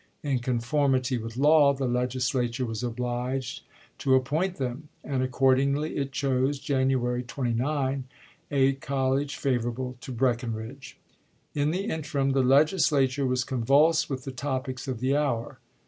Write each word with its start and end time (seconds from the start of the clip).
In 0.23 0.39
conformity 0.39 1.19
with 1.19 1.37
law, 1.37 1.75
the 1.75 1.85
Legislature 1.87 2.65
was 2.65 2.81
obliged 2.81 3.61
to 3.99 4.15
appoint 4.15 4.55
them; 4.55 4.89
and 5.03 5.21
accordingly 5.21 5.95
it 5.95 6.11
chose 6.11 6.57
(January 6.57 7.21
29) 7.21 8.05
a 8.49 8.73
college 8.73 9.35
favor 9.35 9.69
lsei. 9.69 9.73
able 9.73 9.97
to 10.01 10.11
Breckinridge. 10.11 10.97
In 11.53 11.69
the 11.69 11.85
interim 11.85 12.31
the 12.31 12.41
Legisla 12.41 13.11
ture 13.13 13.27
was 13.27 13.43
convulsed 13.43 14.09
with 14.09 14.23
the 14.23 14.31
topics 14.31 14.87
of 14.87 15.01
the 15.01 15.15
hour. 15.15 15.59